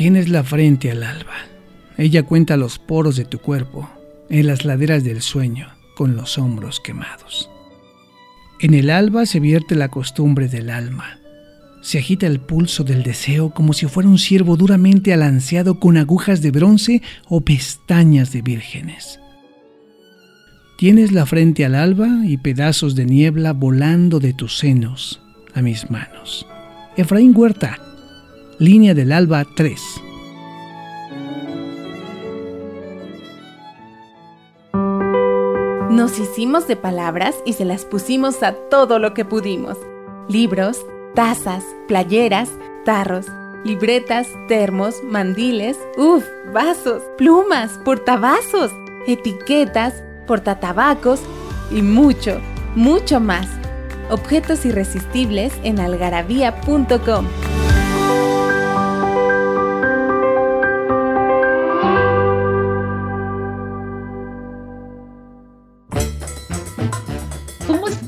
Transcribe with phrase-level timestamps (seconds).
[0.00, 1.34] Tienes la frente al alba.
[1.98, 3.86] Ella cuenta los poros de tu cuerpo
[4.30, 7.50] en las laderas del sueño con los hombros quemados.
[8.60, 11.18] En el alba se vierte la costumbre del alma.
[11.82, 16.40] Se agita el pulso del deseo como si fuera un ciervo duramente alanceado con agujas
[16.40, 19.20] de bronce o pestañas de vírgenes.
[20.78, 25.20] Tienes la frente al alba y pedazos de niebla volando de tus senos
[25.52, 26.46] a mis manos.
[26.96, 27.78] Efraín Huerta,
[28.60, 29.80] Línea del Alba 3.
[35.88, 39.78] Nos hicimos de palabras y se las pusimos a todo lo que pudimos.
[40.28, 42.50] Libros, tazas, playeras,
[42.84, 43.28] tarros,
[43.64, 48.72] libretas, termos, mandiles, uff, vasos, plumas, portavasos,
[49.06, 51.22] etiquetas, portatabacos
[51.70, 52.42] y mucho,
[52.74, 53.48] mucho más
[54.10, 57.26] objetos irresistibles en algarabía.com.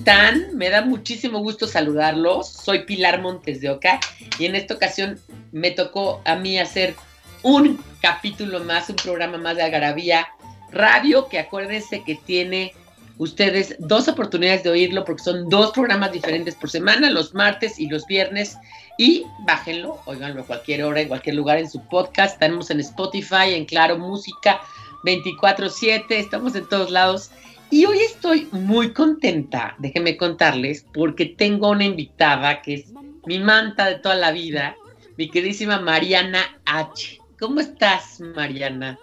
[0.03, 0.57] están?
[0.57, 2.49] Me da muchísimo gusto saludarlos.
[2.49, 4.01] Soy Pilar Montes de Oca
[4.37, 5.21] y en esta ocasión
[5.53, 6.97] me tocó a mí hacer
[7.45, 10.27] un capítulo más, un programa más de Algarabía
[10.73, 12.75] Radio, que acuérdense que tiene
[13.19, 17.87] ustedes dos oportunidades de oírlo porque son dos programas diferentes por semana, los martes y
[17.87, 18.59] los viernes.
[18.99, 22.33] Y bájenlo, oiganlo a cualquier hora, en cualquier lugar en su podcast.
[22.33, 24.61] Estamos en Spotify, en Claro Música
[25.05, 27.31] 24-7, estamos en todos lados.
[27.73, 32.93] Y hoy estoy muy contenta, déjenme contarles, porque tengo una invitada que es
[33.25, 34.77] mi manta de toda la vida,
[35.17, 37.19] mi queridísima Mariana H.
[37.41, 38.99] ¿Cómo estás, Mariana?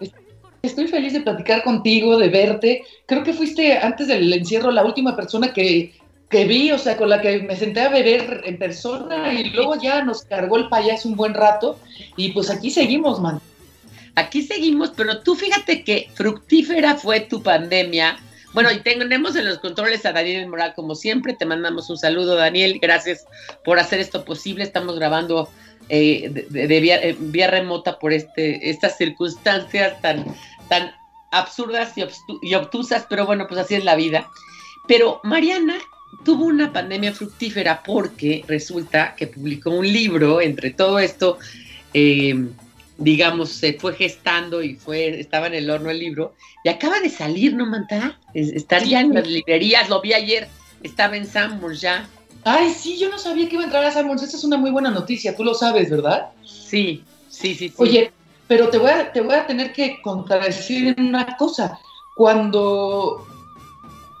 [0.62, 2.84] Estoy feliz de platicar contigo, de verte.
[3.06, 5.92] Creo que fuiste antes del encierro la última persona que,
[6.28, 9.82] que vi, o sea, con la que me senté a beber en persona y luego
[9.82, 11.76] ya nos cargó el payaso un buen rato
[12.16, 13.40] y pues aquí seguimos, man.
[14.14, 18.16] Aquí seguimos, pero tú fíjate que fructífera fue tu pandemia.
[18.52, 21.34] Bueno, y tenemos en los controles a Daniel Moral, como siempre.
[21.34, 22.78] Te mandamos un saludo, Daniel.
[22.80, 23.26] Gracias
[23.64, 24.64] por hacer esto posible.
[24.64, 25.48] Estamos grabando
[25.88, 30.24] eh, de, vía, eh, vía, remota por este, estas circunstancias tan,
[30.68, 30.92] tan
[31.30, 32.04] absurdas y,
[32.42, 34.28] y obtusas, pero bueno, pues así es la vida.
[34.88, 35.78] Pero Mariana
[36.24, 41.38] tuvo una pandemia fructífera porque resulta que publicó un libro entre todo esto,
[41.94, 42.48] eh,
[43.00, 47.08] digamos, se fue gestando y fue, estaba en el horno el libro, y acaba de
[47.08, 48.18] salir, ¿no, Manta?
[48.34, 50.48] Estaría en las librerías, lo vi ayer,
[50.82, 52.06] estaba en Sanborns ya.
[52.44, 54.70] Ay, sí, yo no sabía que iba a entrar a Sanborns, esa es una muy
[54.70, 56.28] buena noticia, tú lo sabes, ¿verdad?
[56.44, 57.70] Sí, sí, sí.
[57.70, 57.74] sí.
[57.78, 58.12] Oye,
[58.46, 61.78] pero te voy a, te voy a tener que contradecir una cosa.
[62.16, 63.26] Cuando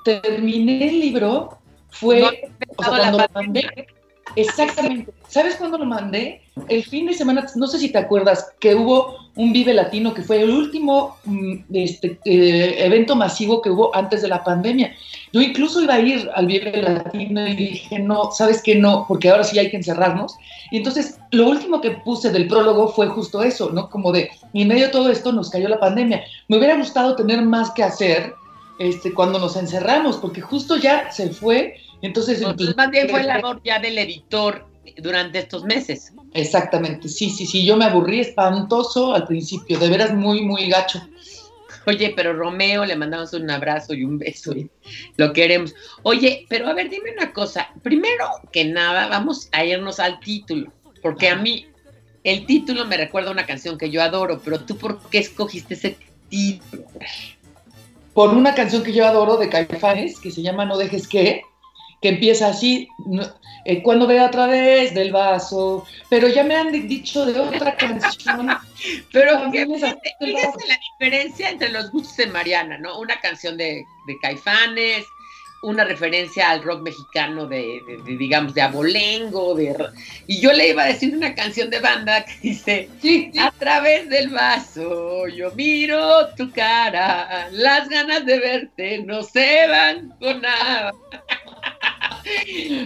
[0.04, 1.58] terminé el libro,
[1.90, 3.88] fue o sea, cuando mandé.
[4.36, 5.12] Exactamente.
[5.28, 6.42] ¿Sabes cuándo lo mandé?
[6.68, 10.22] El fin de semana, no sé si te acuerdas, que hubo un Vive Latino, que
[10.22, 11.16] fue el último
[11.72, 14.94] este, eh, evento masivo que hubo antes de la pandemia.
[15.32, 18.74] Yo incluso iba a ir al Vive Latino y dije, no, ¿sabes qué?
[18.74, 20.36] No, porque ahora sí hay que encerrarnos.
[20.70, 23.88] Y entonces, lo último que puse del prólogo fue justo eso, ¿no?
[23.88, 26.22] Como de, en medio de todo esto nos cayó la pandemia.
[26.48, 28.34] Me hubiera gustado tener más que hacer
[28.78, 31.76] este, cuando nos encerramos, porque justo ya se fue.
[32.02, 34.66] Entonces, entonces más bien fue labor ya del editor
[34.98, 36.12] durante estos meses.
[36.34, 41.00] Exactamente, sí, sí, sí, yo me aburrí espantoso al principio, de veras muy, muy gacho.
[41.86, 44.70] Oye, pero Romeo, le mandamos un abrazo y un beso y
[45.16, 45.74] lo queremos.
[46.02, 47.70] Oye, pero a ver, dime una cosa.
[47.82, 50.72] Primero que nada, vamos a irnos al título,
[51.02, 51.66] porque a mí
[52.22, 55.74] el título me recuerda a una canción que yo adoro, pero tú, ¿por qué escogiste
[55.74, 55.96] ese
[56.28, 56.84] título?
[58.12, 61.42] Por una canción que yo adoro de Caifanes, que se llama No dejes que,
[62.00, 62.88] que empieza así,
[63.64, 68.48] eh, cuando vea otra vez del vaso, pero ya me han dicho de otra canción.
[69.12, 72.98] pero fíjate, fíjate la diferencia entre los gustos de Mariana, ¿no?
[72.98, 75.04] Una canción de, de Caifanes,
[75.62, 79.74] una referencia al rock mexicano de, de, de, digamos, de abolengo, de...
[80.26, 83.38] Y yo le iba a decir una canción de banda que dice, sí, sí.
[83.38, 90.14] a través del vaso yo miro tu cara, las ganas de verte no se van
[90.18, 90.92] con nada.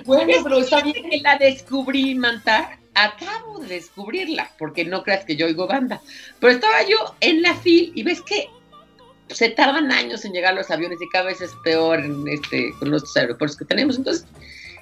[0.05, 1.09] Bueno, pero está bien.
[1.11, 6.01] que la descubrí, Manta, acabo de descubrirla, porque no creas que yo oigo banda,
[6.41, 8.49] pero estaba yo en la fil y ves que
[9.29, 12.91] se tardan años en llegar los aviones y cada vez es peor en este, con
[12.91, 13.97] los aeropuertos que tenemos.
[13.97, 14.27] Entonces,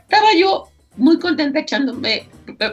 [0.01, 2.29] estaba yo muy contenta echándome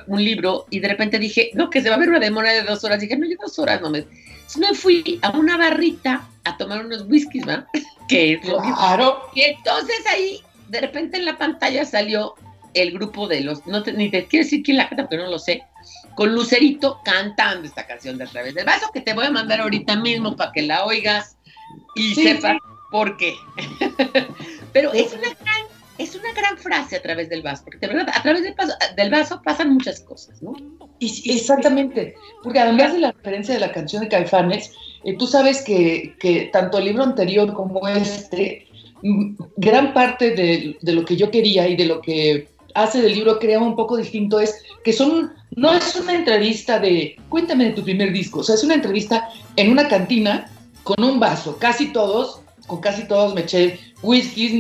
[0.08, 2.64] un libro y de repente dije, no, que se va a ver una demora de
[2.64, 3.00] dos horas.
[3.00, 4.00] dije, no, yo dos horas no me...
[4.00, 7.68] Entonces me fui a una barrita a tomar unos whiskies, ¿verdad?
[8.08, 9.22] Que es claro.
[9.36, 12.34] Y entonces ahí, de repente en la pantalla salió
[12.74, 15.38] el grupo de los, no ni te quiero decir quién la canta, pero no lo
[15.38, 15.64] sé,
[16.16, 19.62] con Lucerito cantando esta canción de A través del vaso, que te voy a mandar
[19.62, 21.38] ahorita mismo para que la oigas
[21.96, 22.58] y sepas
[22.92, 23.34] por qué.
[24.74, 28.14] pero es una gran es una gran frase a través del vaso, porque de verdad,
[28.16, 30.54] a través del vaso, del vaso pasan muchas cosas, ¿no?
[30.98, 34.72] Y, exactamente, porque además de la referencia de la canción de Caifanes,
[35.04, 38.66] eh, tú sabes que, que, tanto el libro anterior como este,
[39.04, 43.16] mm, gran parte de, de, lo que yo quería y de lo que hace del
[43.16, 47.72] libro crea un poco distinto es que son, no es una entrevista de cuéntame de
[47.72, 50.50] tu primer disco, o sea, es una entrevista en una cantina
[50.84, 54.54] con un vaso, casi todos, con casi todos me eché whiskies,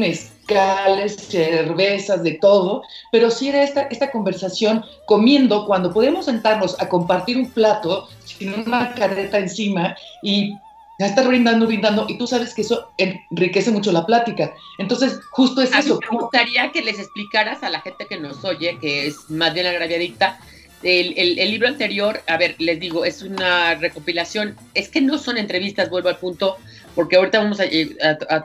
[1.17, 7.37] cervezas, de todo, pero sí era esta, esta conversación comiendo cuando podemos sentarnos a compartir
[7.37, 10.55] un plato sin una careta encima y
[10.99, 14.53] ya estar brindando, brindando, y tú sabes que eso enriquece mucho la plática.
[14.79, 15.97] Entonces, justo es eso.
[16.11, 19.65] Me gustaría que les explicaras a la gente que nos oye, que es más bien
[19.67, 20.39] agraviadita,
[20.83, 25.37] el, el, libro anterior, a ver, les digo, es una recopilación, es que no son
[25.37, 26.57] entrevistas, vuelvo al punto,
[26.95, 27.65] porque ahorita vamos a,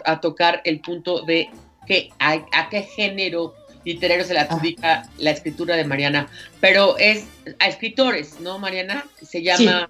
[0.05, 1.49] a tocar el punto de
[1.87, 3.55] que a, qué género
[3.85, 6.29] literario se le adjudica la escritura de Mariana,
[6.61, 7.27] pero es
[7.59, 9.05] a escritores, ¿no, Mariana?
[9.23, 9.89] Se llama...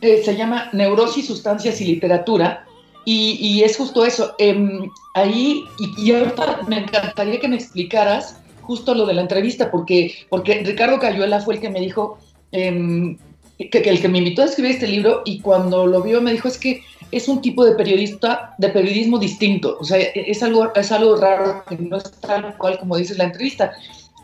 [0.00, 2.66] Eh, se llama Neurosis, Sustancias y Literatura,
[3.06, 4.34] y, es justo eso.
[4.38, 10.14] Em, ahí, y, ahorita me encantaría que me explicaras justo lo de la entrevista, porque,
[10.28, 12.18] porque Ricardo Cayuela fue el que me dijo,
[12.52, 13.16] em,
[13.58, 16.48] que, el que me invitó a escribir este libro, y cuando lo vio me dijo,
[16.48, 19.76] es que es un tipo de periodista, de periodismo distinto.
[19.80, 23.24] O sea, es algo, es algo raro que no es tal cual como dices la
[23.24, 23.72] entrevista.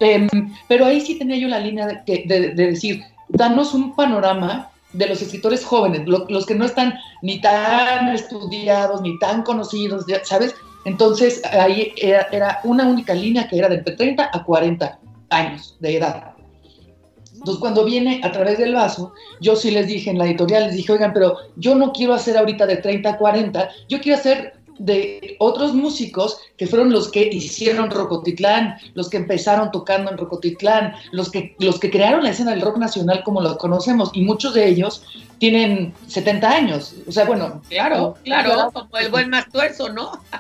[0.01, 0.29] Em,
[0.67, 5.65] pero ahí sí tenía yo la línea de, decir, danos un panorama de los escritores
[5.65, 10.55] jóvenes, los que no están ni tan estudiados, ni tan conocidos, ¿sabes?
[10.85, 14.99] Entonces ahí era, era, una única línea que era de entre 30 a 40
[15.31, 16.35] años de edad.
[17.41, 20.75] Entonces, cuando viene a través del vaso, yo sí les dije en la editorial, les
[20.75, 24.60] dije, oigan, pero yo no quiero hacer ahorita de 30 a 40, yo quiero hacer
[24.79, 30.95] de otros músicos que fueron los que hicieron Rocotitlán, los que empezaron tocando en Rocotitlán,
[31.13, 34.55] los que, los que crearon la escena del rock nacional como lo conocemos, y muchos
[34.55, 35.05] de ellos
[35.39, 36.95] tienen 70 años.
[37.09, 37.63] O sea, bueno.
[37.69, 40.13] Claro, claro, como el buen Mastuerzo, ¿no?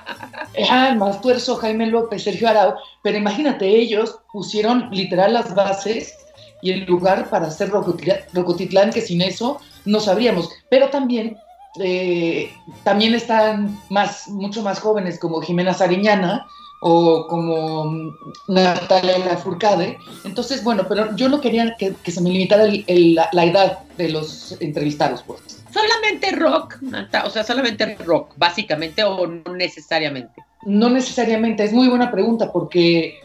[0.71, 6.15] ah, el Mastuerzo, Jaime López, Sergio Arau, pero imagínate, ellos pusieron literal las bases
[6.63, 10.51] y el lugar para hacer Rocotitlán, que sin eso no sabríamos.
[10.69, 11.39] Pero también,
[11.79, 12.53] eh,
[12.83, 16.47] también están más, mucho más jóvenes como Jimena Sariñana
[16.81, 18.13] o como
[18.49, 19.99] Natalia Lafourcade.
[20.25, 25.23] Entonces, bueno, pero yo no quería que, se me limitara la, edad de los entrevistados,
[25.23, 25.41] pues.
[25.73, 26.79] Solamente rock,
[27.25, 30.43] o sea, solamente rock, básicamente, o no necesariamente.
[30.63, 33.21] No necesariamente, es muy buena pregunta porque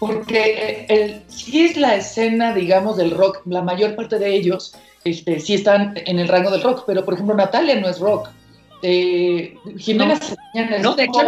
[0.00, 4.74] porque el, si es la escena, digamos, del rock, la mayor parte de ellos
[5.04, 8.30] este, sí están en el rango del rock, pero por ejemplo Natalia no es rock.
[8.82, 10.18] Eh, Jimena
[10.54, 11.20] no, no de hecho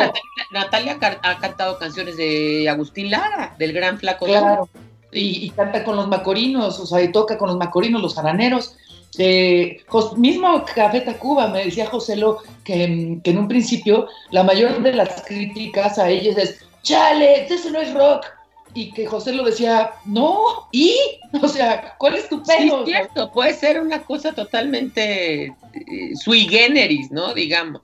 [0.53, 4.25] Natalia, ha cantado canciones de Agustín Lara, del gran flaco.
[4.25, 4.67] Claro,
[5.13, 8.77] y, canta con los macorinos, o sea, y toca con los macorinos, los jaraneros.
[9.19, 9.85] Eh,
[10.17, 14.95] mismo Café Tacuba me decía José Lo que, que, en un principio la mayor de
[14.95, 18.25] las críticas a ellos es, chale, eso no es rock,
[18.75, 20.97] y que José lo decía, no, ¿y?
[21.43, 22.85] O sea, ¿cuál es tu pelo?
[22.85, 27.35] Sí, cierto, puede ser una cosa totalmente eh, sui generis, ¿no?
[27.35, 27.83] Digamos.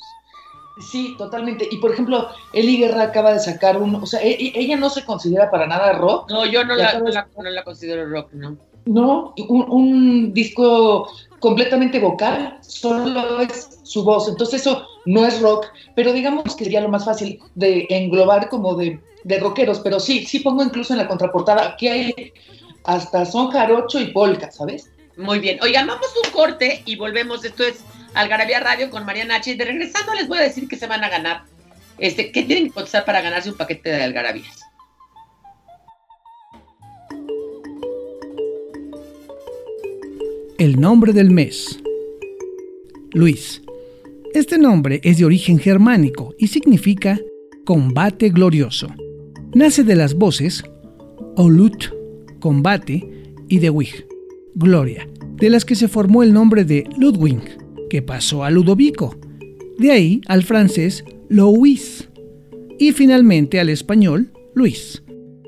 [0.80, 1.68] Sí, totalmente.
[1.70, 4.90] Y por ejemplo, Eli Guerra acaba de sacar un, o sea, e, e, ella no
[4.90, 6.30] se considera para nada rock.
[6.30, 8.56] No, yo no, la, no la, considero rock, ¿no?
[8.86, 14.28] No, un, un, disco completamente vocal, solo es su voz.
[14.28, 18.74] Entonces eso no es rock, pero digamos que sería lo más fácil de englobar como
[18.74, 22.32] de de rockeros, pero sí, sí pongo incluso en la contraportada que hay
[22.84, 24.90] hasta son jarocho y polka, ¿sabes?
[25.18, 25.58] Muy bien.
[25.62, 27.44] Oigan, vamos un corte y volvemos.
[27.44, 27.80] Esto es
[28.14, 29.54] Algarabía Radio con Mariana H.
[29.54, 31.44] De regresando les voy a decir que se van a ganar.
[31.98, 34.60] Este, ¿Qué tienen que contestar para ganarse un paquete de algarabías?
[40.56, 41.78] El nombre del mes.
[43.12, 43.60] Luis.
[44.32, 47.18] Este nombre es de origen germánico y significa
[47.66, 48.88] combate glorioso.
[49.54, 50.62] Nace de las voces
[51.36, 51.84] Olut,
[52.40, 53.08] combate,
[53.48, 54.06] y de Wig,
[54.54, 57.40] Gloria, de las que se formó el nombre de Ludwig,
[57.88, 59.16] que pasó a Ludovico,
[59.78, 62.08] de ahí al francés Louis
[62.78, 65.02] y finalmente al español Luis.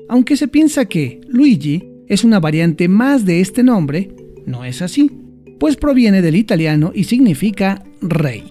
[0.09, 4.09] Aunque se piensa que Luigi es una variante más de este nombre,
[4.45, 5.11] no es así,
[5.59, 8.50] pues proviene del italiano y significa rey.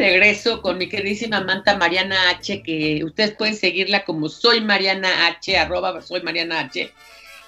[0.00, 5.56] regreso con mi queridísima Manta Mariana H, que ustedes pueden seguirla como soy Mariana H,
[5.56, 6.92] arroba soy Mariana H.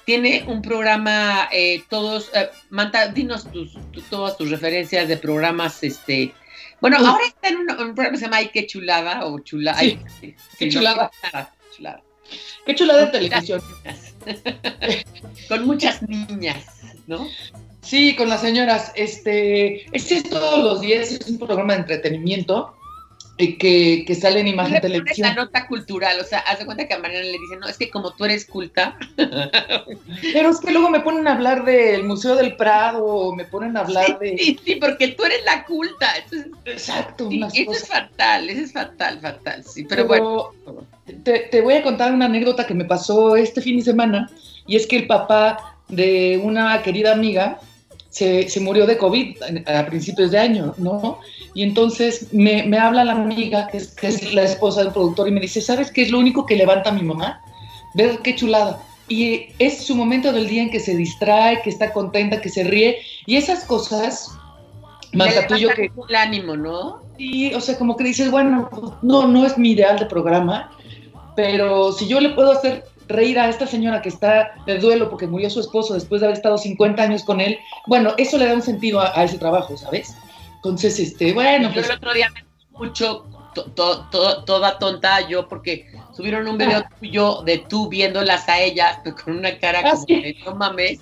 [0.04, 3.73] Tiene un programa, eh, todos, eh, Manta, dinos tus,
[4.11, 6.32] todas tus referencias de programas, este,
[6.80, 9.80] bueno, ahora está en un, programa que se llama Ay, qué chulada, o chulada.
[10.59, 11.11] qué chulada.
[12.66, 13.62] Qué chulada de televisión.
[15.49, 16.64] con muchas niñas,
[17.06, 17.28] ¿no?
[17.82, 18.92] Sí, con las señoras.
[18.94, 22.74] Este, este es todos los días, es un programa de entretenimiento
[23.38, 25.26] eh, que, que, sale en imagen televisión.
[25.26, 27.90] Esa nota cultural, o sea, hace cuenta que a Mariana le dicen, no, es que
[27.90, 28.96] como tú eres culta.
[29.16, 33.80] Pero es que luego me ponen a hablar del Museo del Prado, me ponen a
[33.80, 34.38] hablar de.
[34.38, 36.08] Sí, sí, porque tú eres la culta.
[36.64, 37.28] Exacto.
[37.32, 39.84] eso es fatal, eso es fatal, fatal, sí.
[39.88, 40.52] Pero, bueno.
[41.24, 44.30] Te, te voy a contar una anécdota que me pasó este fin de semana,
[44.68, 47.58] y es que el papá de una querida amiga
[48.12, 51.19] se, se, murió de COVID a principios de año, ¿no?
[51.54, 55.28] Y entonces me, me habla la amiga, que es, que es, la esposa del productor,
[55.28, 57.40] y me dice, ¿sabes qué es lo único que levanta a mi mamá?
[57.95, 58.83] Ver qué chulada.
[59.09, 62.64] Y es su momento del día en que se distrae, que está contenta, que se
[62.64, 64.31] ríe, y esas cosas,
[65.14, 65.90] más tuyo que...
[66.09, 67.00] El ánimo, ¿no?
[67.16, 68.69] Y, o sea, como que dices, bueno,
[69.00, 70.71] no, no es mi ideal de programa,
[71.35, 75.26] pero si yo le puedo hacer reír a esta señora que está de duelo porque
[75.26, 78.54] murió su esposo después de haber estado 50 años con él, bueno, eso le da
[78.54, 80.16] un sentido a, ese trabajo, ¿sabes?
[80.57, 81.69] Entonces, este, bueno.
[81.69, 82.40] Yo pues el otro día me
[82.73, 83.26] escucho
[83.75, 86.90] toda tonta yo porque subieron un video ah.
[86.99, 91.00] tuyo de tú viéndolas a ellas con una cara ah, como de no mames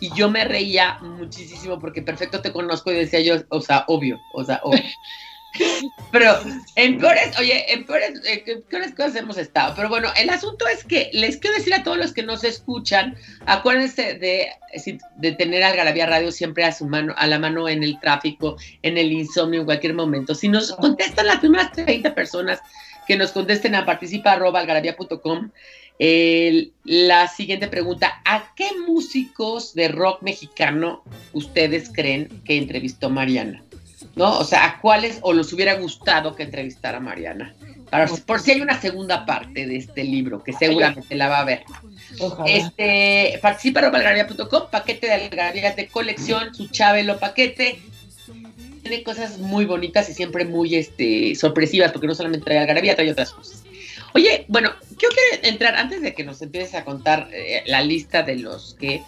[0.00, 4.18] y yo me reía muchísimo porque perfecto te conozco y decía yo, o sea, obvio,
[4.32, 4.80] o sea, obvio.
[6.12, 6.38] Pero
[6.76, 8.62] en peores, oye, en peores, eh,
[8.96, 9.74] cosas hemos estado.
[9.76, 13.16] Pero bueno, el asunto es que les quiero decir a todos los que nos escuchan,
[13.46, 14.48] acuérdense de,
[15.16, 18.98] de tener Algarabía Radio siempre a su mano, a la mano en el tráfico, en
[18.98, 20.34] el insomnio, en cualquier momento.
[20.34, 22.60] Si nos contestan las primeras 30 personas
[23.06, 25.50] que nos contesten a participa.algarabía.com,
[26.84, 31.02] la siguiente pregunta, ¿a qué músicos de rock mexicano
[31.32, 33.62] ustedes creen que entrevistó Mariana?
[34.16, 34.38] ¿No?
[34.38, 37.54] O sea, ¿a cuáles o los hubiera gustado que entrevistara a Mariana?
[38.26, 41.64] por si hay una segunda parte de este libro, que seguramente la va a ver.
[42.46, 47.80] Este, participa en paquete de algarabías de colección, su Chabelo paquete.
[48.82, 53.10] Tiene cosas muy bonitas y siempre muy este, sorpresivas, porque no solamente trae algarabía, trae
[53.10, 53.64] otras cosas.
[54.14, 58.22] Oye, bueno, yo quiero entrar, antes de que nos empieces a contar eh, la lista
[58.22, 59.02] de los que...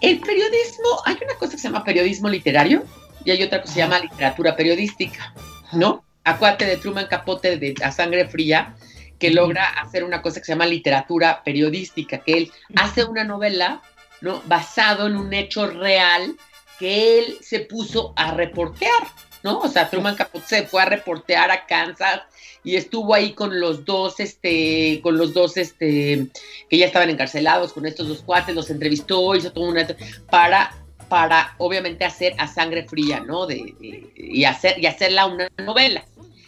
[0.00, 2.84] El periodismo, hay una cosa que se llama periodismo literario,
[3.24, 5.34] y hay otra que se llama literatura periodística,
[5.72, 6.04] ¿no?
[6.24, 8.74] Acuate de Truman Capote de A Sangre Fría,
[9.18, 13.82] que logra hacer una cosa que se llama literatura periodística, que él hace una novela,
[14.20, 14.42] ¿no?
[14.46, 16.36] Basado en un hecho real
[16.78, 19.02] que él se puso a reportear,
[19.42, 19.58] ¿no?
[19.58, 22.22] O sea, Truman Capote se fue a reportear a Kansas
[22.62, 26.26] y estuvo ahí con los dos, este, con los dos, este,
[26.68, 29.86] que ya estaban encarcelados, con estos dos cuates, los entrevistó, hizo todo una,
[30.30, 30.72] para
[31.08, 33.46] para obviamente hacer a sangre fría, ¿no?
[33.46, 33.74] De,
[34.16, 36.04] y, hacer, y hacerla una novela.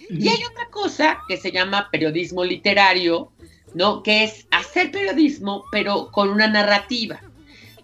[0.09, 3.31] Y hay otra cosa que se llama periodismo literario,
[3.75, 4.03] ¿no?
[4.03, 7.21] Que es hacer periodismo, pero con una narrativa.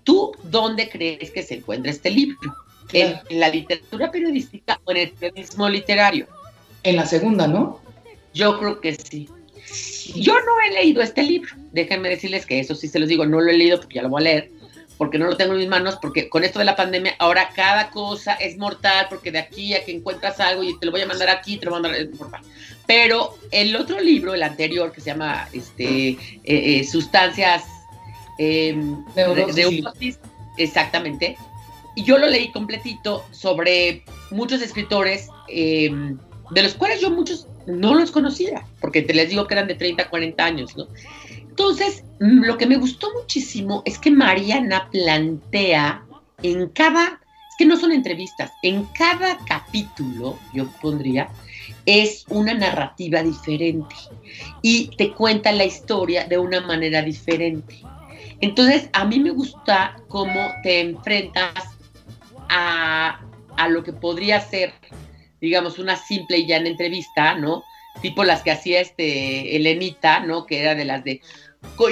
[0.05, 2.39] ¿Tú dónde crees que se encuentra este libro?
[2.93, 6.27] ¿En, la literatura periodística o en el periodismo literario?
[6.83, 7.81] En la segunda, ¿no?
[8.35, 9.29] Yo creo que sí.
[10.15, 11.53] Yo no he leído este libro.
[11.73, 14.11] Déjenme decirles que eso sí se los digo, no lo he leído porque ya lo
[14.11, 14.51] voy a leer
[14.99, 17.91] porque no lo tengo en mis manos, porque con esto de la pandemia, ahora cada
[17.91, 21.07] cosa es mortal, porque de aquí a que encuentras algo y te lo voy a
[21.07, 22.41] mandar aquí, te lo voy a mandar.
[22.87, 27.65] Pero el otro libro, el anterior, que se llama este, eh, eh, Sustancias
[28.39, 28.75] eh,
[29.15, 30.17] de,
[30.57, 31.37] exactamente,
[31.95, 36.19] y yo lo leí completito sobre muchos escritores, em,
[36.51, 39.75] de los cuales yo muchos no los conocía, porque te les digo que eran de
[39.75, 40.87] 30, 40 años, ¿no?
[41.59, 46.05] Entonces, lo que me gustó muchísimo es que Mariana plantea
[46.43, 51.31] en cada, es que no son entrevistas, en cada capítulo, yo pondría,
[51.87, 53.97] es una narrativa diferente
[54.61, 57.81] y te cuenta la historia de una manera diferente.
[58.43, 61.55] Entonces, a mí me gusta cómo te enfrentas
[62.51, 63.19] a,
[63.57, 64.75] a lo que podría ser,
[65.41, 67.65] digamos, una simple y llana entrevista, ¿no?
[68.03, 70.45] Tipo las que hacía este Elenita, ¿no?
[70.45, 71.23] Que era de las de,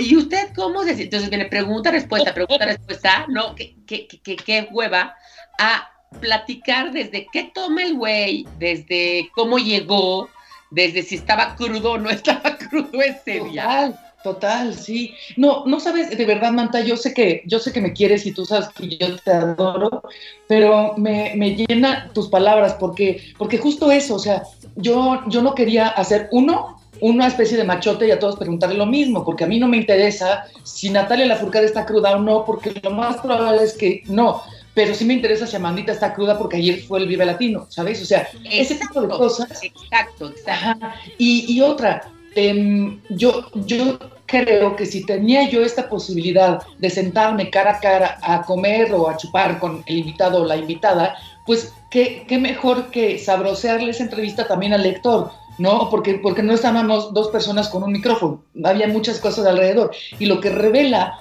[0.00, 3.54] ¿y usted cómo se Entonces viene pregunta, respuesta, pregunta, respuesta, ¿no?
[3.54, 5.14] ¿Qué, qué, qué, qué hueva?
[5.58, 5.88] A
[6.20, 10.28] platicar desde qué toma el güey, desde cómo llegó,
[10.70, 13.94] desde si estaba crudo o no estaba crudo ese día.
[14.24, 15.14] Total, sí.
[15.36, 18.32] No, no sabes, de verdad, Manta, yo sé que, yo sé que me quieres y
[18.32, 20.02] tú sabes que yo te adoro,
[20.48, 24.44] pero me, me llena tus palabras porque, porque justo eso, o sea,
[24.76, 28.86] yo, yo no quería hacer uno, una especie de machote y a todos preguntarle lo
[28.86, 32.72] mismo, porque a mí no me interesa si Natalia Lafourcade está cruda o no, porque
[32.82, 34.42] lo más probable es que no
[34.74, 38.02] pero sí me interesa si Amandita está cruda porque ayer fue el Vive Latino, ¿sabes?
[38.02, 39.62] O sea, ese tipo de cosas.
[39.62, 40.86] Exacto, exacto.
[41.16, 47.50] Y, y, otra, em, yo, yo creo que si tenía yo esta posibilidad de sentarme
[47.50, 51.14] cara a cara a comer o a chupar con el invitado o la invitada,
[51.46, 55.30] pues qué, qué mejor que sabrosearle esa entrevista también al lector.
[55.58, 55.90] ¿No?
[55.90, 59.90] Porque, porque no estábamos dos personas con un micrófono, había muchas cosas alrededor.
[60.18, 61.20] Y lo que revela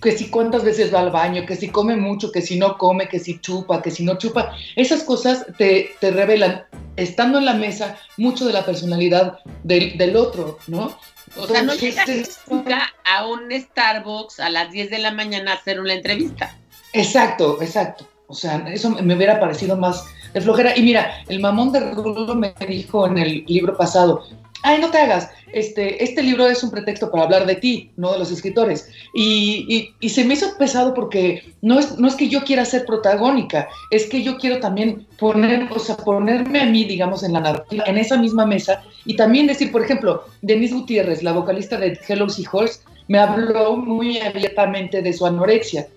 [0.00, 3.08] que si cuántas veces va al baño, que si come mucho, que si no come,
[3.08, 6.64] que si chupa, que si no chupa, esas cosas te, revelan,
[6.96, 10.98] estando en la mesa, mucho de la personalidad del, otro, ¿no?
[11.36, 15.54] O sea, no llegas nunca a un Starbucks a las 10 de la mañana a
[15.56, 16.56] hacer una entrevista.
[16.94, 18.07] Exacto, exacto.
[18.28, 20.04] O sea, eso me hubiera parecido más
[20.34, 20.76] de flojera.
[20.76, 24.22] Y mira, el mamón de Rulo me dijo en el libro pasado,
[24.62, 28.12] ay, no te hagas, este, este libro es un pretexto para hablar de ti, no
[28.12, 28.90] de los escritores.
[29.14, 33.68] Y, se me hizo pesado porque no es, no es que yo quiera ser protagónica,
[33.90, 37.84] es que yo quiero también poner, o sea, ponerme a mí, digamos, en la narrativa,
[37.86, 42.28] en esa misma mesa, y también decir, por ejemplo, Denise Gutiérrez, la vocalista de Hello
[42.28, 45.88] Seahorse, me habló muy abiertamente de su anorexia.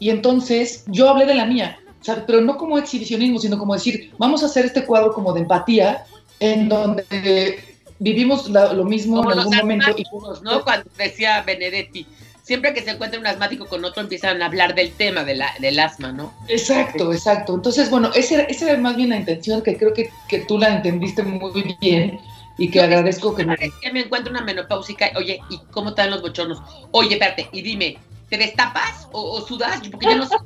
[0.00, 1.78] Y entonces yo hablé de la mía,
[2.26, 6.04] pero no como exhibicionismo, sino como decir, vamos a hacer este cuadro como de empatía,
[6.40, 7.62] en donde
[7.98, 9.94] vivimos lo mismo en algún momento.
[9.96, 10.04] Y,
[10.42, 10.64] ¿no?
[10.64, 12.06] Cuando decía Benedetti,
[12.42, 15.52] siempre que se encuentra un asmático con otro empiezan a hablar del tema de la,
[15.60, 16.32] del asma, ¿no?
[16.48, 17.54] Exacto, exacto.
[17.54, 21.22] Entonces, bueno, esa era, más bien la intención que creo que, que tú la entendiste
[21.22, 22.18] muy bien
[22.58, 23.56] y que agradezco que, me...
[23.56, 26.60] que me encuentro una menopáusica, oye, ¿y cómo están los bochornos?
[26.90, 27.98] Oye, espérate, y dime,
[28.30, 29.80] ¿te destapas o, sudas?
[29.90, 30.36] Porque yo no sé,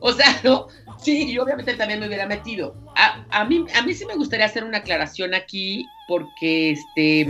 [0.00, 0.68] o sea, ¿no?
[1.02, 2.76] Sí, y obviamente también me hubiera metido.
[2.96, 7.28] A, a, mí, a mí sí me gustaría hacer una aclaración aquí, porque este,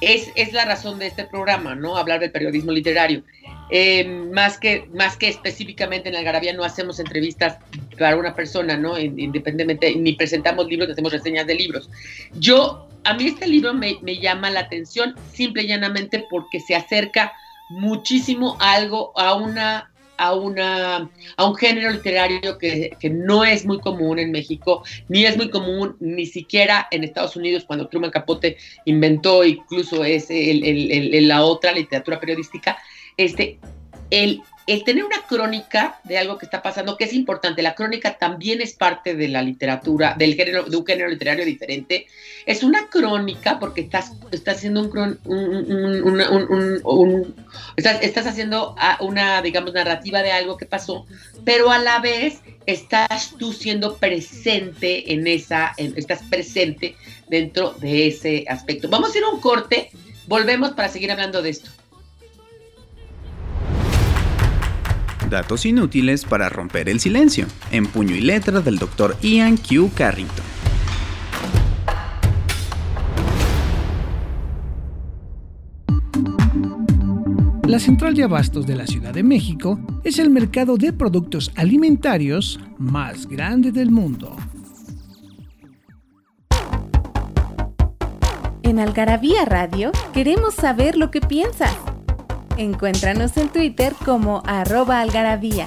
[0.00, 1.96] es, es la razón de este programa, ¿no?
[1.96, 3.22] Hablar del periodismo literario.
[3.70, 7.58] Eh, más, que, más que específicamente en Algarabía no hacemos entrevistas
[7.98, 8.98] para una persona, ¿no?
[8.98, 11.90] Independientemente, ni presentamos libros, ni hacemos reseñas de libros.
[12.38, 16.74] Yo, a mí este libro me, me llama la atención simple y llanamente porque se
[16.74, 17.32] acerca
[17.70, 24.18] muchísimo algo, a una a, una, a un género literario que, no es muy común
[24.18, 29.44] en México, ni es muy común ni siquiera en Estados Unidos, cuando Truman Capote inventó
[29.44, 32.78] incluso ese, el, la otra literatura periodística,
[33.16, 33.58] este,
[34.10, 38.16] el, el tener una crónica de algo que está pasando, que es importante, la crónica
[38.16, 42.06] también es parte de la literatura, del género, de un género literario diferente.
[42.46, 47.34] Es una crónica porque estás, estás haciendo un, un,
[47.76, 51.04] estás, estás, haciendo una, digamos, narrativa de algo que pasó,
[51.44, 56.96] pero a la vez estás tú siendo presente en esa, estás presente
[57.28, 58.88] dentro de ese aspecto.
[58.88, 59.90] Vamos a ir a un corte,
[60.26, 61.70] volvemos para seguir hablando de esto.
[65.30, 69.16] Datos inútiles para romper el silencio, en puño y letra del Dr.
[69.22, 69.90] Ian Q.
[69.94, 70.44] Carrington.
[77.66, 82.60] La central de abastos de la Ciudad de México es el mercado de productos alimentarios
[82.78, 84.36] más grande del mundo.
[88.62, 91.74] En Algarabía Radio queremos saber lo que piensas.
[92.56, 95.66] Encuéntranos en Twitter como arroba algarabía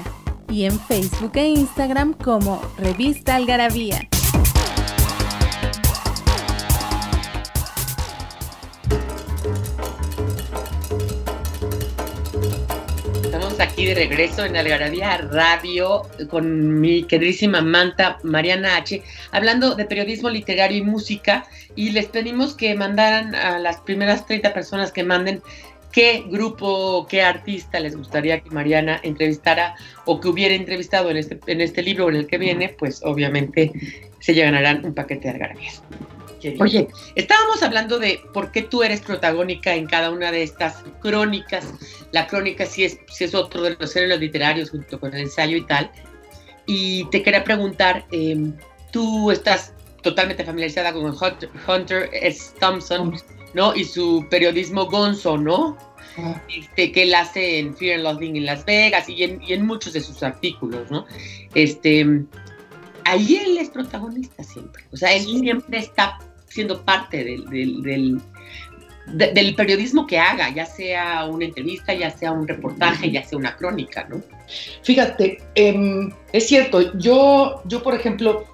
[0.49, 4.07] y en Facebook e Instagram como revista algarabía.
[13.21, 19.83] Estamos aquí de regreso en Algarabía Radio con mi queridísima Manta Mariana H, hablando de
[19.83, 21.45] periodismo literario y música.
[21.75, 25.43] Y les pedimos que mandaran a las primeras 30 personas que manden
[25.91, 31.39] qué grupo, qué artista les gustaría que Mariana entrevistara o que hubiera entrevistado en este,
[31.47, 33.71] en este libro en el que viene, pues obviamente
[34.19, 35.83] se ganarán un paquete de algarabías.
[36.59, 41.73] Oye, estábamos hablando de por qué tú eres protagónica en cada una de estas crónicas.
[42.11, 45.57] La crónica sí es, sí es otro de los géneros literarios junto con el ensayo
[45.57, 45.91] y tal.
[46.67, 48.53] Y te quería preguntar, em,
[48.91, 49.73] tú estás
[50.03, 51.15] totalmente familiarizada con
[51.67, 52.53] Hunter, S.
[52.59, 53.15] Thompson,
[53.57, 53.75] ¿no?
[53.75, 55.75] Y su periodismo gonzo, ¿no?
[56.47, 59.65] Este, que él hace en Fear and Loathing en Las Vegas y en, y en
[59.65, 61.07] muchos de sus artículos, ¿no?
[61.55, 62.05] Este,
[63.03, 64.83] ahí él es protagonista siempre.
[64.93, 68.21] O sea, él siempre está siendo parte del,
[69.07, 73.55] del, periodismo que haga, ya sea una entrevista, ya sea un reportaje, ya sea una
[73.55, 74.21] crónica, ¿no?
[74.83, 78.45] Fíjate, em, es cierto, yo, yo, por ejemplo,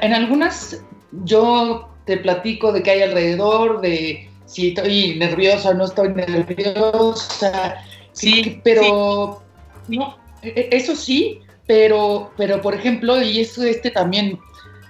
[0.00, 0.82] en algunas,
[1.24, 7.76] yo te platico de qué hay alrededor, de si estoy nerviosa o no estoy nerviosa,
[8.12, 9.42] sí, pero
[9.88, 14.38] no, e, e, eso sí, pero, pero por ejemplo, y eso este también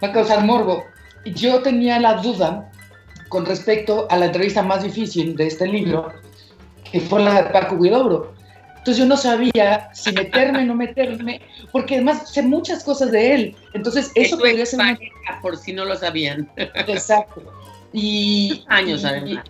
[0.03, 0.85] va a causar morbo,
[1.25, 2.71] yo tenía la duda
[3.29, 6.13] con respecto a la entrevista más difícil de este libro,
[6.91, 8.35] que fue la de Paco Guidobro.
[8.79, 13.35] Entonces yo no sabía si meterme o no meterme, porque además sé muchas cosas de
[13.35, 13.57] él.
[13.75, 14.81] Entonces eso, podría ser...
[15.41, 16.51] Por si no lo sabían.
[16.57, 17.43] Exacto.
[17.93, 18.65] Y...
[18.69, 19.45] Años además.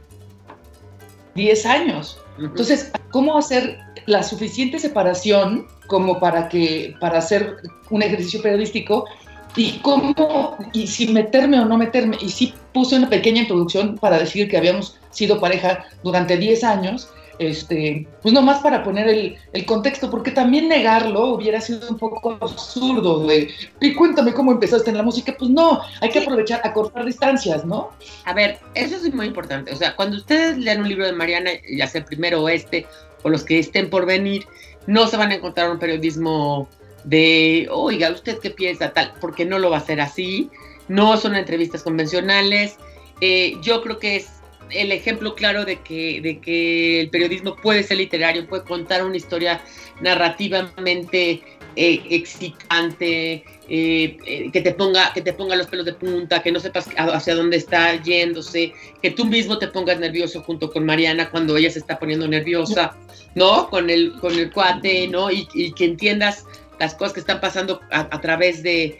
[1.35, 2.19] Diez años.
[2.39, 7.57] Entonces, ¿cómo hacer la suficiente separación como para que para hacer
[7.91, 9.07] un ejercicio periodístico
[9.55, 14.19] y cómo, y si meterme o no meterme, y sí puse una pequeña introducción para
[14.19, 17.11] decir que habíamos sido pareja durante 10 años,
[17.49, 22.39] este, pues nomás para poner el, el, contexto, porque también negarlo hubiera sido un poco
[22.41, 23.51] absurdo, de,
[23.81, 27.65] y cuéntame cómo empezaste en la música, pues no, hay que aprovechar, a cortar distancias,
[27.65, 27.91] ¿no?
[28.25, 31.51] A ver, eso es muy importante, o sea, cuando ustedes lean un libro de Mariana,
[31.77, 32.87] ya sea el primero o este,
[33.23, 34.47] o los que estén por venir,
[34.87, 36.69] no se van a encontrar un periodismo
[37.05, 39.13] de, oiga, ¿usted qué piensa tal?
[39.21, 40.51] Porque no lo va a hacer así,
[40.89, 42.77] no son entrevistas convencionales.
[43.21, 44.42] Eh, yo creo que es
[44.73, 49.17] el ejemplo claro de que, de que el periodismo puede ser literario, puede contar una
[49.17, 49.63] historia
[50.01, 51.43] narrativamente
[51.75, 56.61] eh, excitante, eh, que, te ponga, que te ponga los pelos de punta, que no
[56.61, 61.57] sepas hacia dónde está yéndose, que tú mismo te pongas nervioso junto con Mariana cuando
[61.57, 62.95] ella se está poniendo nerviosa,
[63.35, 63.71] ¿no?
[63.71, 65.31] Con el, con el cuate, ¿no?
[65.31, 66.45] Y que entiendas
[66.83, 68.99] las cosas que están pasando a, través de,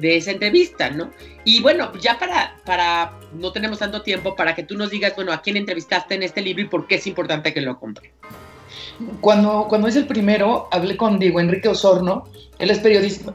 [0.00, 1.10] esa entrevista, ¿no?
[1.44, 5.32] Y bueno, ya para, para, no tenemos tanto tiempo para que tú nos digas, bueno,
[5.32, 8.12] a quién entrevistaste en este libro y por qué es importante que lo compre.
[9.20, 12.28] Cuando, cuando es el primero, hablé con Diego Enrique Osorno,
[12.60, 13.34] él es periodista,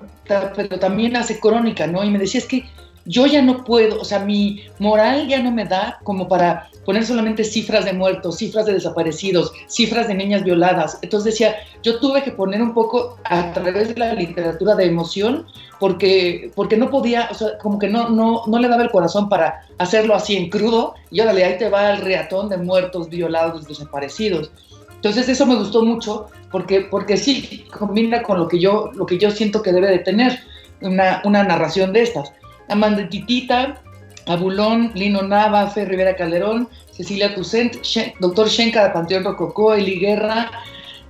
[0.55, 2.01] pero también hace crónica, ¿no?
[2.01, 2.63] Y me decía, es que
[3.05, 7.05] yo ya no puedo, o sea, mi moral ya no me da como para poner
[7.05, 10.99] solamente cifras de muertos, cifras de desaparecidos, cifras de niñas violadas.
[11.01, 15.45] Entonces decía, yo tuve que poner un poco a través de la literatura de emoción
[15.79, 19.29] porque, porque no podía, o sea, como que no, no, no le daba el corazón
[19.29, 23.67] para hacerlo así en crudo y órale, ahí te va el reatón de muertos, violados,
[23.67, 24.51] desaparecidos.
[24.95, 29.19] Entonces eso me gustó mucho porque, porque sí combina con lo que yo, lo que
[29.19, 30.39] yo siento que debe de tener
[30.81, 32.33] una, una narración de estas.
[32.69, 33.81] Amandititita,
[34.27, 37.77] Abulón, Lino Nava, Fe Rivera Calderón, Cecilia Cusent,
[38.19, 40.51] Doctor Shenka de Panteón Rococó, Eli Guerra,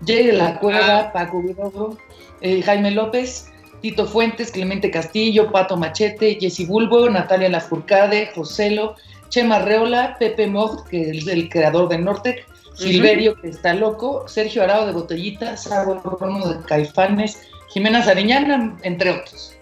[0.05, 1.13] Jay de la Cueva, ah.
[1.13, 1.97] Paco Guidogo,
[2.41, 8.95] eh, Jaime López, Tito Fuentes, Clemente Castillo, Pato Machete, Jessy Bulbo, Natalia Lafourcade, Joselo,
[9.29, 14.63] Chema Reola, Pepe Mocht, que es el creador de Nortec, Silverio, que está loco, Sergio
[14.63, 19.54] Arao de Botellita, Sabo Romo de Caifanes, Jimena Sariñana, entre otros.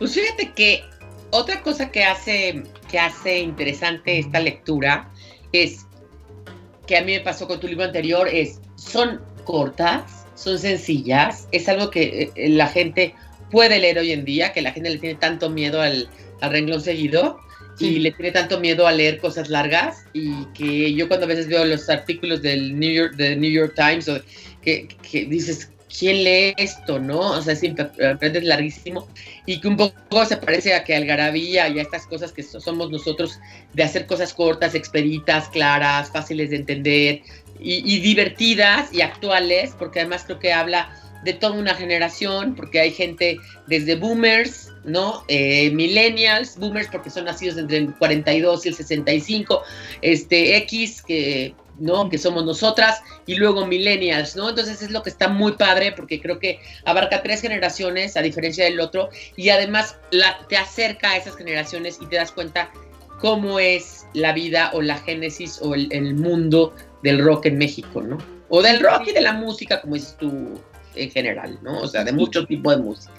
[0.00, 0.82] Pues fíjate que
[1.30, 5.12] otra cosa que hace, que hace interesante esta lectura
[5.52, 5.84] es
[6.86, 11.68] que a mí me pasó con tu libro anterior, es, son cortas, son sencillas, es
[11.68, 13.14] algo que eh, la gente
[13.50, 16.08] puede leer hoy en día, que la gente le tiene tanto miedo al,
[16.40, 17.38] renglón seguido
[17.78, 21.46] y le tiene tanto miedo a leer cosas largas y que yo cuando a veces
[21.46, 24.18] veo los artículos del New York, del New York Times o
[24.62, 27.20] que, que dices, ¿quién lee esto, no?
[27.32, 29.08] O sea, siempre aprendes larguísimo
[29.46, 32.90] y que un poco se parece a que Algarabía y a estas cosas que somos
[32.90, 33.38] nosotros
[33.74, 37.22] de hacer cosas cortas, expeditas, claras, fáciles de entender
[37.58, 40.90] y, divertidas y actuales, porque además creo que habla
[41.24, 45.24] de toda una generación, porque hay gente desde boomers, ¿no?
[45.28, 49.62] Eh, millennials, boomers porque son nacidos entre el 42 y el 65,
[50.00, 52.08] este, X, que ¿no?
[52.08, 54.50] Que somos nosotras y luego millennials, ¿no?
[54.50, 58.64] Entonces es lo que está muy padre porque creo que abarca tres generaciones a diferencia
[58.64, 62.70] del otro y además la, te acerca a esas generaciones y te das cuenta
[63.20, 68.02] cómo es la vida o la génesis o el, el mundo del rock en México,
[68.02, 68.18] ¿no?
[68.48, 70.60] O del rock y de la música, como dices tú
[70.94, 71.80] en general, ¿no?
[71.80, 73.12] O sea, de mucho tipo de música.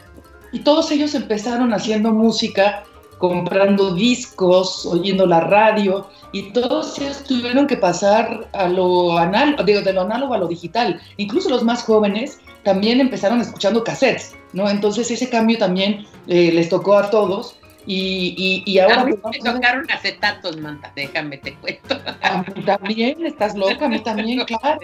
[0.52, 2.84] Y todos ellos empezaron haciendo música,
[3.22, 9.82] comprando discos, oyendo la radio, y todos ellos tuvieron que pasar a lo análogo, digo,
[9.82, 11.00] de lo análogo a lo digital.
[11.18, 14.68] Incluso los más jóvenes también empezaron escuchando cassettes, ¿no?
[14.68, 17.58] Entonces ese cambio también eh, les tocó a todos.
[17.86, 19.02] Y, y, ahora...
[19.02, 22.00] A mí me tocaron acetatos, Manta, déjame te cuento.
[22.22, 24.80] A mí también, estás loca, a mí también, claro.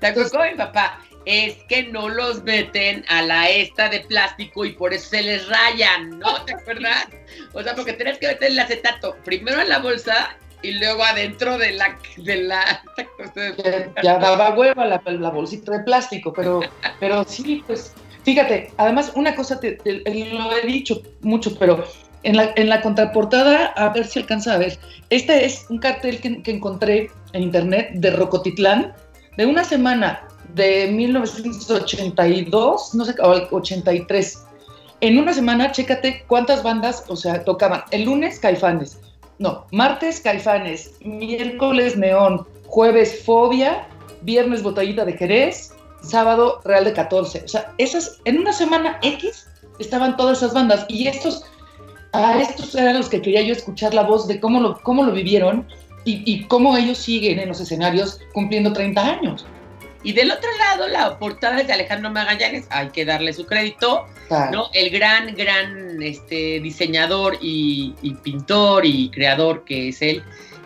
[0.00, 4.72] Te tocó mi papá es que no los meten a la esta de plástico y
[4.72, 6.44] por eso se les rayan, ¿no?
[6.44, 7.08] ¿Te acuerdas?
[7.52, 11.58] O sea, porque tienes que meter el acetato primero en la bolsa y luego adentro
[11.58, 11.98] de la...
[12.16, 12.82] De la
[14.02, 16.60] ya, daba hueva la, la, bolsita de plástico, pero,
[17.00, 17.92] pero sí, pues
[18.24, 21.84] fíjate, además una cosa, te, lo he dicho mucho, pero
[22.22, 24.78] en la, en la contraportada, a ver si alcanza a ver,
[25.10, 28.94] este es un cartel que, que encontré en internet de Rocotitlán,
[29.36, 34.46] de una semana de 1982, no sé, 83.
[35.00, 37.82] En una semana, chécate cuántas bandas, o sea, tocaban.
[37.90, 39.00] El lunes, Caifanes.
[39.38, 40.92] No, martes, Caifanes.
[41.00, 42.46] Miércoles, Neón.
[42.66, 43.88] Jueves, Fobia.
[44.22, 45.74] Viernes, Botellita de Jerez.
[46.02, 47.42] Sábado, Real de 14.
[47.44, 50.86] O sea, esas, en una semana X estaban todas esas bandas.
[50.88, 51.44] Y estos,
[52.12, 55.12] a estos eran los que quería yo escuchar la voz de cómo lo, cómo lo
[55.12, 55.66] vivieron
[56.04, 59.44] y, y cómo ellos siguen en los escenarios cumpliendo 30 años.
[60.04, 64.06] Y del otro lado, la portada es de Alejandro Magallanes, hay que darle su crédito,
[64.52, 64.68] ¿no?
[64.74, 70.22] El gran, gran este, diseñador y, pintor y creador que es él.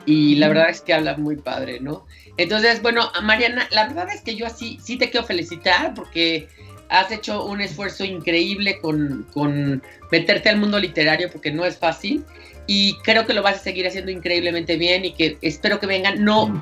[0.06, 2.04] Y la verdad es que habla muy padre, ¿no?
[2.36, 6.48] Entonces, bueno, Mariana, la verdad es que yo así sí te quiero felicitar porque
[6.88, 12.24] has hecho un esfuerzo increíble con, con meterte al mundo literario porque no es fácil
[12.66, 16.24] y creo que lo vas a seguir haciendo increíblemente bien y que espero que vengan,
[16.24, 16.60] no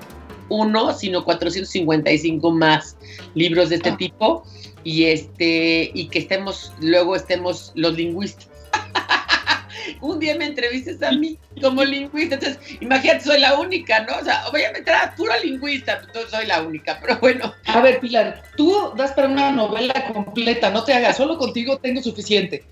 [0.48, 2.96] uno, sino 455 más
[3.34, 3.96] libros de este ah.
[3.96, 4.44] tipo
[4.84, 8.48] y este y que estemos luego estemos los lingüistas.
[10.00, 14.16] Un día me entrevistas a mí como lingüista, entonces imagínate, soy la única, ¿no?
[14.16, 17.52] O sea, voy a meter a puro lingüista, no soy la única, pero bueno.
[17.66, 22.02] A ver, Pilar, tú das para una novela completa, no te hagas, solo contigo tengo
[22.02, 22.64] suficiente.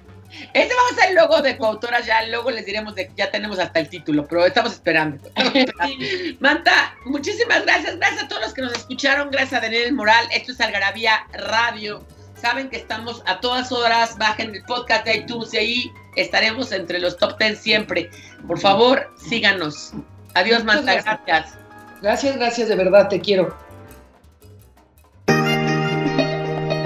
[0.52, 3.58] Ese vamos a ser luego de coautoras, ya luego les diremos de que ya tenemos
[3.58, 5.30] hasta el título, pero estamos esperando.
[6.40, 7.96] Manta, muchísimas gracias.
[7.96, 9.30] Gracias a todos los que nos escucharon.
[9.30, 10.26] Gracias a Daniel Moral.
[10.32, 12.04] Esto es Algarabía Radio.
[12.40, 14.18] Saben que estamos a todas horas.
[14.18, 18.10] Bajen el podcast de iTunes y ahí estaremos entre los top 10 siempre.
[18.46, 19.92] Por favor, síganos.
[20.34, 20.94] Adiós, Manta.
[20.94, 21.58] Gracias.
[22.02, 23.63] Gracias, gracias, de verdad, te quiero.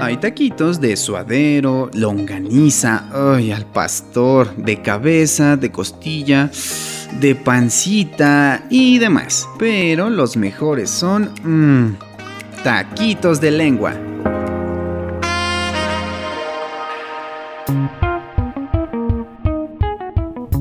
[0.01, 6.49] Hay taquitos de suadero, longaniza, ay, al pastor, de cabeza, de costilla,
[7.19, 9.45] de pancita y demás.
[9.59, 11.97] Pero los mejores son mmm,
[12.63, 13.93] taquitos de lengua.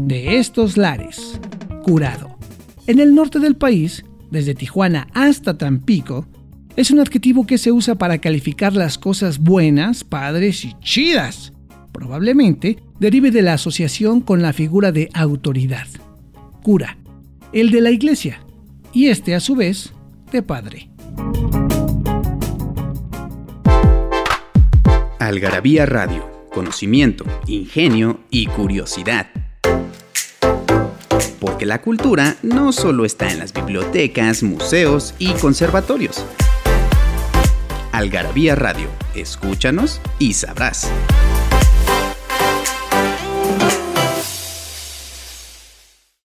[0.01, 1.41] De estos lares,
[1.85, 2.37] curado.
[2.89, 6.27] En el norte del país, desde Tijuana hasta Tampico,
[6.79, 11.53] es un adjetivo que se usa para calificar las cosas buenas, padres y chidas.
[11.91, 15.89] Probablemente derive de la asociación con la figura de autoridad,
[16.63, 16.97] cura,
[17.53, 18.45] el de la iglesia,
[18.93, 19.93] y este a su vez
[20.31, 20.89] de padre.
[25.19, 29.27] Algarabía Radio, conocimiento, ingenio y curiosidad.
[31.41, 36.25] Porque la cultura no solo está en las bibliotecas, museos y conservatorios.
[37.93, 38.89] Algarabía Radio.
[39.15, 40.91] Escúchanos y sabrás.